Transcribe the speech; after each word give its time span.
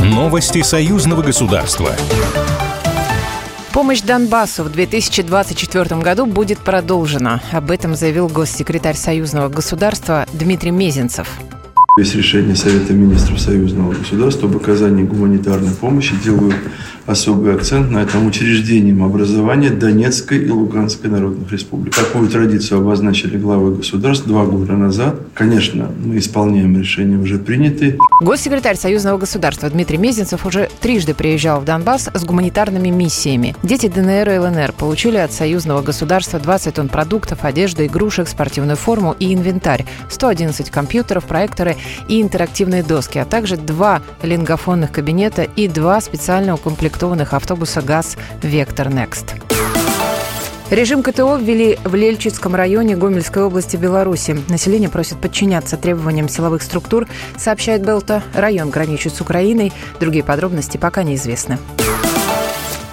Новости 0.00 0.62
союзного 0.62 1.22
государства. 1.22 1.90
Помощь 3.72 4.00
Донбассу 4.00 4.64
в 4.64 4.70
2024 4.70 6.00
году 6.00 6.26
будет 6.26 6.58
продолжена. 6.58 7.42
Об 7.52 7.70
этом 7.70 7.94
заявил 7.94 8.28
госсекретарь 8.28 8.96
союзного 8.96 9.48
государства 9.48 10.26
Дмитрий 10.32 10.70
Мезенцев. 10.70 11.28
Есть 11.98 12.14
решение 12.14 12.54
Совета 12.54 12.92
министров 12.92 13.40
союзного 13.40 13.94
государства 13.94 14.50
об 14.50 14.56
оказании 14.58 15.02
гуманитарной 15.02 15.70
помощи 15.70 16.14
делают 16.22 16.54
особый 17.06 17.54
акцент 17.54 17.90
на 17.90 18.02
этом 18.02 18.26
учреждением 18.26 19.02
образования 19.02 19.70
Донецкой 19.70 20.44
и 20.44 20.50
Луганской 20.50 21.08
народных 21.08 21.50
республик. 21.50 21.94
Такую 21.94 22.28
традицию 22.28 22.80
обозначили 22.80 23.38
главы 23.38 23.76
государств 23.76 24.26
два 24.26 24.44
года 24.44 24.74
назад. 24.74 25.16
Конечно, 25.32 25.90
мы 26.04 26.18
исполняем 26.18 26.78
решения 26.78 27.16
уже 27.16 27.38
принятые. 27.38 27.96
Госсекретарь 28.20 28.76
Союзного 28.76 29.16
государства 29.18 29.70
Дмитрий 29.70 29.98
Мезенцев 29.98 30.44
уже 30.44 30.68
трижды 30.80 31.14
приезжал 31.14 31.60
в 31.60 31.64
Донбасс 31.64 32.10
с 32.12 32.24
гуманитарными 32.24 32.88
миссиями. 32.88 33.54
Дети 33.62 33.88
ДНР 33.88 34.30
и 34.30 34.38
ЛНР 34.38 34.72
получили 34.72 35.16
от 35.16 35.32
Союзного 35.32 35.80
государства 35.80 36.38
20 36.38 36.74
тонн 36.74 36.88
продуктов, 36.88 37.44
одежды, 37.44 37.86
игрушек, 37.86 38.28
спортивную 38.28 38.76
форму 38.76 39.14
и 39.18 39.32
инвентарь, 39.32 39.86
111 40.10 40.70
компьютеров, 40.70 41.24
проекторы 41.24 41.76
и 42.08 42.20
интерактивные 42.22 42.82
доски, 42.82 43.18
а 43.18 43.24
также 43.24 43.56
два 43.56 44.02
лингофонных 44.22 44.92
кабинета 44.92 45.42
и 45.42 45.68
два 45.68 46.00
специально 46.00 46.54
укомплектованных 46.54 47.34
автобуса 47.34 47.82
ГАЗ 47.82 48.16
«Вектор 48.42 48.88
Next». 48.88 49.40
Режим 50.68 51.04
КТО 51.04 51.36
ввели 51.36 51.78
в 51.84 51.94
Лельчицком 51.94 52.56
районе 52.56 52.96
Гомельской 52.96 53.44
области 53.44 53.76
Беларуси. 53.76 54.36
Население 54.48 54.88
просит 54.88 55.20
подчиняться 55.20 55.76
требованиям 55.76 56.28
силовых 56.28 56.60
структур, 56.60 57.06
сообщает 57.38 57.86
Белта. 57.86 58.20
Район 58.34 58.70
граничит 58.70 59.14
с 59.14 59.20
Украиной. 59.20 59.72
Другие 60.00 60.24
подробности 60.24 60.76
пока 60.76 61.04
неизвестны. 61.04 61.58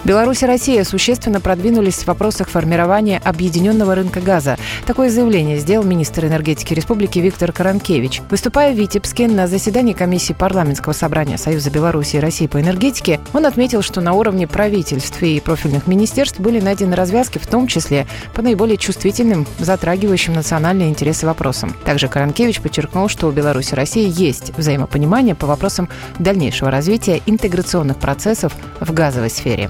Беларусь 0.06 0.44
и 0.44 0.46
Россия 0.46 0.84
существенно 0.84 1.40
продвинулись 1.40 2.00
в 2.00 2.08
вопросах 2.08 2.50
формирования 2.50 3.22
объединенного 3.24 3.96
рынка 3.96 4.20
газа. 4.20 4.58
Такое 4.86 5.10
заявление 5.10 5.60
сделал 5.60 5.86
министр 5.86 6.26
энергетики 6.26 6.74
республики 6.74 7.20
Виктор 7.20 7.54
Каранкевич. 7.54 8.22
Выступая 8.30 8.74
в 8.74 8.78
Витебске 8.78 9.30
на 9.30 9.48
заседании 9.48 9.94
комиссии 9.94 10.34
парламентского 10.34 10.92
собрания 10.92 11.38
Союза 11.38 11.72
Беларуси 11.72 12.18
и 12.18 12.20
России 12.20 12.48
по 12.48 12.60
энергетике, 12.60 13.22
он 13.32 13.46
отметил, 13.46 13.82
что 13.82 14.02
на 14.02 14.12
уровне 14.12 14.46
правительств 14.46 15.24
и 15.24 15.40
профильных 15.40 15.88
министерств 15.88 16.38
были 16.42 16.60
найдены 16.60 16.98
развязки, 16.98 17.38
в 17.38 17.48
том 17.48 17.68
числе 17.68 18.06
по 18.36 18.42
наиболее 18.42 18.76
чувствительным, 18.76 19.48
затрагивающим 19.60 20.34
национальные 20.34 20.90
интересы 20.90 21.26
вопросам. 21.26 21.74
Также 21.86 22.10
Каранкевич 22.10 22.60
подчеркнул, 22.60 23.08
что 23.08 23.28
у 23.28 23.32
Беларуси 23.32 23.72
и 23.72 23.76
России 23.76 24.12
есть 24.14 24.52
взаимопонимание 24.58 25.34
по 25.34 25.48
вопросам 25.48 25.88
дальнейшего 26.20 26.70
развития 26.70 27.22
интеграционных 27.26 27.98
процессов 28.00 28.54
в 28.82 28.92
газовой 28.92 29.30
сфере. 29.30 29.70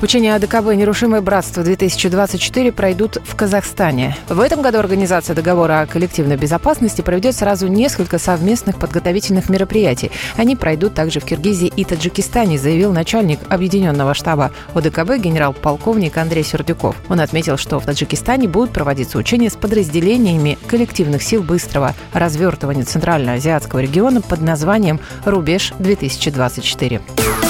Учения 0.00 0.36
АДКБ 0.36 0.76
«Нерушимое 0.76 1.20
братство-2024» 1.20 2.70
пройдут 2.70 3.18
в 3.24 3.34
Казахстане. 3.34 4.16
В 4.28 4.38
этом 4.38 4.62
году 4.62 4.78
организация 4.78 5.34
договора 5.34 5.80
о 5.80 5.86
коллективной 5.86 6.36
безопасности 6.36 7.02
проведет 7.02 7.34
сразу 7.34 7.66
несколько 7.66 8.20
совместных 8.20 8.78
подготовительных 8.78 9.48
мероприятий. 9.48 10.12
Они 10.36 10.54
пройдут 10.54 10.94
также 10.94 11.18
в 11.18 11.24
Киргизии 11.24 11.72
и 11.74 11.84
Таджикистане, 11.84 12.58
заявил 12.58 12.92
начальник 12.92 13.40
Объединенного 13.48 14.14
штаба 14.14 14.52
ОДКБ 14.74 15.16
генерал-полковник 15.16 16.16
Андрей 16.16 16.44
Сердюков. 16.44 16.94
Он 17.08 17.18
отметил, 17.18 17.56
что 17.56 17.80
в 17.80 17.84
Таджикистане 17.84 18.46
будут 18.46 18.70
проводиться 18.70 19.18
учения 19.18 19.50
с 19.50 19.56
подразделениями 19.56 20.58
коллективных 20.68 21.24
сил 21.24 21.42
быстрого 21.42 21.96
развертывания 22.12 22.84
Центральноазиатского 22.84 23.80
региона 23.80 24.20
под 24.20 24.42
названием 24.42 25.00
«Рубеж-2024». 25.24 27.47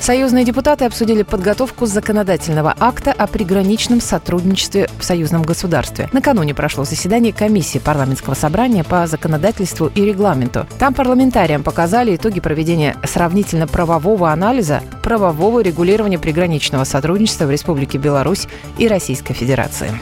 Союзные 0.00 0.46
депутаты 0.46 0.86
обсудили 0.86 1.22
подготовку 1.22 1.84
законодательного 1.84 2.74
акта 2.80 3.12
о 3.12 3.26
приграничном 3.26 4.00
сотрудничестве 4.00 4.88
в 4.98 5.04
союзном 5.04 5.42
государстве. 5.42 6.08
Накануне 6.12 6.54
прошло 6.54 6.84
заседание 6.84 7.34
комиссии 7.34 7.78
парламентского 7.78 8.32
собрания 8.32 8.82
по 8.82 9.06
законодательству 9.06 9.92
и 9.94 10.02
регламенту. 10.02 10.66
Там 10.78 10.94
парламентариям 10.94 11.62
показали 11.62 12.16
итоги 12.16 12.40
проведения 12.40 12.96
сравнительно-правового 13.04 14.32
анализа 14.32 14.82
правового 15.02 15.60
регулирования 15.60 16.18
приграничного 16.18 16.84
сотрудничества 16.84 17.44
в 17.44 17.50
Республике 17.50 17.98
Беларусь 17.98 18.48
и 18.78 18.88
Российской 18.88 19.34
Федерации. 19.34 19.92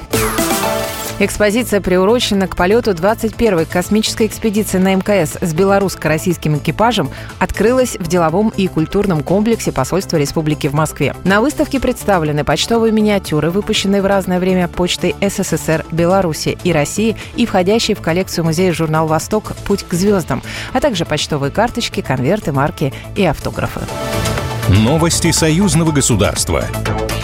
Экспозиция 1.20 1.80
приурочена 1.80 2.46
к 2.46 2.54
полету 2.54 2.92
21-й 2.92 3.66
космической 3.66 4.28
экспедиции 4.28 4.78
на 4.78 4.94
МКС 4.94 5.36
с 5.40 5.52
белорусско-российским 5.52 6.58
экипажем 6.58 7.10
открылась 7.40 7.96
в 7.96 8.06
деловом 8.06 8.52
и 8.56 8.68
культурном 8.68 9.24
комплексе 9.24 9.72
посольства 9.72 10.16
республики 10.16 10.68
в 10.68 10.74
Москве. 10.74 11.16
На 11.24 11.40
выставке 11.40 11.80
представлены 11.80 12.44
почтовые 12.44 12.92
миниатюры, 12.92 13.50
выпущенные 13.50 14.00
в 14.00 14.06
разное 14.06 14.38
время 14.38 14.68
почтой 14.68 15.16
СССР, 15.20 15.84
Беларуси 15.90 16.56
и 16.62 16.72
России 16.72 17.16
и 17.34 17.46
входящие 17.46 17.96
в 17.96 18.00
коллекцию 18.00 18.44
музея 18.44 18.72
журнал 18.72 19.08
«Восток. 19.08 19.54
Путь 19.66 19.82
к 19.82 19.94
звездам», 19.94 20.40
а 20.72 20.80
также 20.80 21.04
почтовые 21.04 21.50
карточки, 21.50 22.00
конверты, 22.00 22.52
марки 22.52 22.92
и 23.16 23.24
автографы. 23.24 23.80
Новости 24.68 25.32
союзного 25.32 25.90
государства. 25.90 26.64